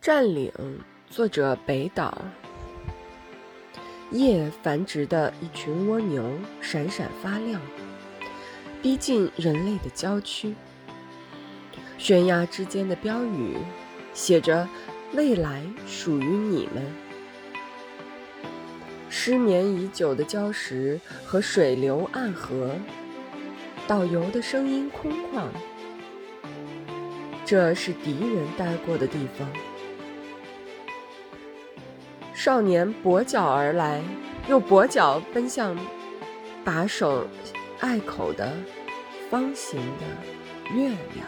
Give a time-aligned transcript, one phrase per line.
[0.00, 0.52] 占领，
[1.10, 2.16] 作者北岛。
[4.12, 6.24] 夜繁殖的一群蜗牛
[6.60, 7.60] 闪闪发亮，
[8.80, 10.54] 逼近人类的郊区。
[11.98, 13.56] 悬崖之间的标语
[14.14, 14.68] 写着
[15.14, 16.86] ：“未来属于你们。”
[19.10, 22.76] 失眠已久的礁石和水流暗河，
[23.88, 25.48] 导游的声音空旷。
[27.44, 29.48] 这是敌人待过的地方。
[32.38, 34.00] 少年跛脚而来，
[34.46, 35.76] 又跛脚奔向
[36.64, 37.26] 把手
[37.80, 38.52] 隘口的
[39.28, 41.26] 方形的月亮。